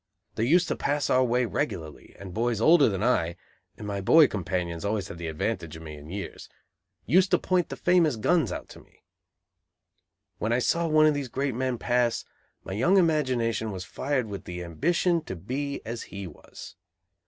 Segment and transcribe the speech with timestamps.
[0.33, 3.35] They used to pass our way regularly, and boys older than I
[3.77, 6.49] (my boy companions always had the advantage of me in years)
[7.05, 9.03] used to point the famous "guns" out to me.
[10.39, 12.25] When I saw one of these great men pass,
[12.63, 16.75] my young imagination was fired with the ambition to be as he was!